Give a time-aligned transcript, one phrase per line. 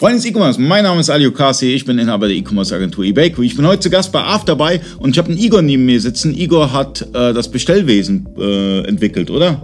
[0.00, 3.44] Freunde des E-Commerce, mein Name ist Ali Okasi, ich bin Inhaber der E-Commerce Agentur eBakery.
[3.44, 6.00] Ich bin heute zu Gast bei AF dabei und ich habe einen Igor neben mir
[6.00, 6.34] sitzen.
[6.34, 9.60] Igor hat äh, das Bestellwesen äh, entwickelt, oder?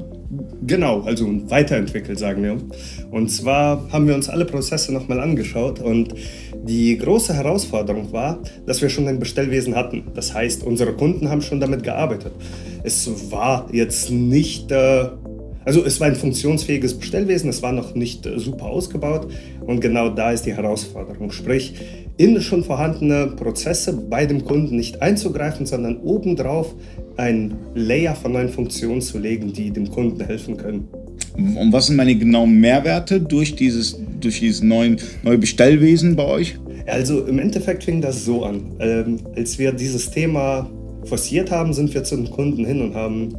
[0.66, 2.58] Genau, also weiterentwickelt, sagen wir.
[3.10, 6.12] Und zwar haben wir uns alle Prozesse nochmal angeschaut und
[6.68, 10.04] die große Herausforderung war, dass wir schon ein Bestellwesen hatten.
[10.14, 12.32] Das heißt, unsere Kunden haben schon damit gearbeitet.
[12.84, 15.06] Es war jetzt nicht äh,
[15.66, 19.28] also es war ein funktionsfähiges Bestellwesen, es war noch nicht äh, super ausgebaut
[19.66, 21.32] und genau da ist die Herausforderung.
[21.32, 21.74] Sprich,
[22.16, 26.74] in schon vorhandene Prozesse bei dem Kunden nicht einzugreifen, sondern obendrauf
[27.16, 30.88] ein Layer von neuen Funktionen zu legen, die dem Kunden helfen können.
[31.36, 36.58] Und was sind meine genauen Mehrwerte durch dieses, durch dieses neuen, neue Bestellwesen bei euch?
[36.86, 38.62] Also im Endeffekt fing das so an.
[38.78, 40.70] Ähm, als wir dieses Thema
[41.06, 43.36] forciert haben, sind wir zu den Kunden hin und haben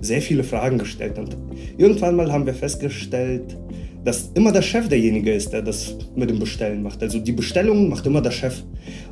[0.00, 1.18] sehr viele Fragen gestellt.
[1.18, 1.36] Und
[1.76, 3.56] irgendwann mal haben wir festgestellt,
[4.04, 7.02] dass immer der Chef derjenige ist, der das mit dem Bestellen macht.
[7.02, 8.62] Also die Bestellungen macht immer der Chef.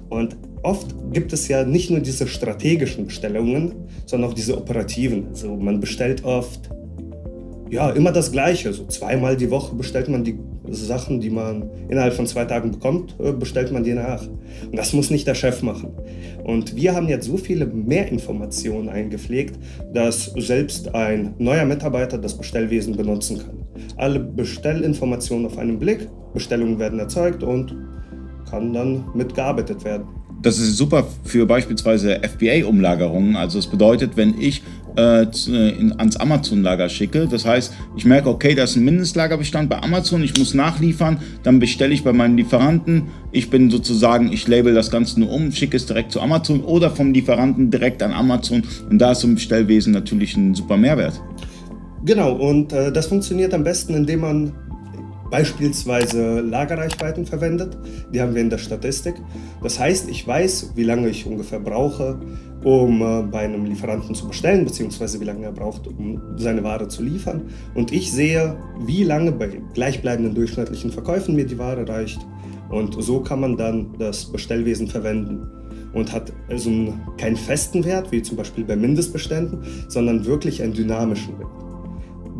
[0.09, 3.75] Und oft gibt es ja nicht nur diese strategischen Bestellungen,
[4.07, 5.27] sondern auch diese operativen.
[5.29, 6.71] Also man bestellt oft
[7.71, 8.73] ja, immer das Gleiche.
[8.73, 10.39] So zweimal die Woche bestellt man die
[10.71, 14.27] Sachen, die man innerhalb von zwei Tagen bekommt, äh, bestellt man die nach.
[14.27, 15.93] Und das muss nicht der Chef machen.
[16.45, 19.59] Und wir haben jetzt so viele mehr Informationen eingepflegt,
[19.93, 23.65] dass selbst ein neuer Mitarbeiter das Bestellwesen benutzen kann.
[23.97, 27.75] Alle Bestellinformationen auf einen Blick, Bestellungen werden erzeugt und
[28.49, 30.07] kann dann mitgearbeitet werden.
[30.43, 33.37] Das ist super für beispielsweise FBA-Umlagerungen.
[33.37, 34.63] Also es bedeutet, wenn ich
[34.97, 39.83] äh, in, ans Amazon-Lager schicke, das heißt, ich merke, okay, da ist ein Mindestlagerbestand bei
[39.83, 43.05] Amazon, ich muss nachliefern, dann bestelle ich bei meinen Lieferanten.
[43.33, 46.91] Ich bin sozusagen, ich label das Ganze nur um, schicke es direkt zu Amazon oder
[46.91, 48.63] vom Lieferanten direkt an Amazon.
[48.91, 51.21] Und da ist so ein Bestellwesen natürlich ein super Mehrwert.
[52.05, 54.53] Genau, und äh, das funktioniert am besten, indem man
[55.31, 57.77] beispielsweise Lagerreichweiten verwendet.
[58.13, 59.15] Die haben wir in der Statistik.
[59.63, 62.19] Das heißt, ich weiß, wie lange ich ungefähr brauche,
[62.65, 66.89] um äh, bei einem Lieferanten zu bestellen, beziehungsweise wie lange er braucht, um seine Ware
[66.89, 67.43] zu liefern.
[67.75, 72.19] Und ich sehe, wie lange bei gleichbleibenden durchschnittlichen Verkäufen mir die Ware reicht.
[72.69, 75.49] Und so kann man dann das Bestellwesen verwenden
[75.93, 81.39] und hat also keinen festen Wert, wie zum Beispiel bei Mindestbeständen, sondern wirklich einen dynamischen
[81.39, 81.66] Wert.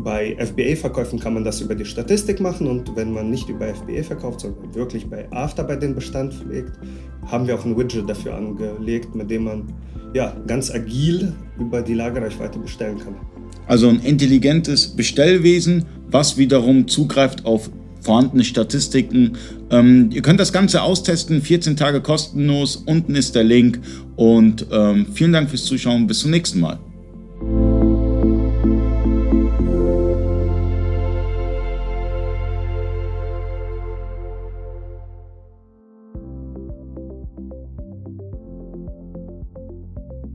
[0.03, 4.03] Bei FBA-Verkäufen kann man das über die Statistik machen und wenn man nicht über FBA
[4.03, 6.73] verkauft, sondern wirklich bei After bei den Bestand pflegt,
[7.25, 9.73] haben wir auch ein Widget dafür angelegt, mit dem man
[10.13, 13.15] ja, ganz agil über die Lagerreichweite bestellen kann.
[13.67, 17.69] Also ein intelligentes Bestellwesen, was wiederum zugreift auf
[18.01, 19.33] vorhandene Statistiken.
[19.69, 22.77] Ähm, ihr könnt das Ganze austesten, 14 Tage kostenlos.
[22.77, 23.81] Unten ist der Link
[24.15, 26.07] und ähm, vielen Dank fürs Zuschauen.
[26.07, 26.79] Bis zum nächsten Mal.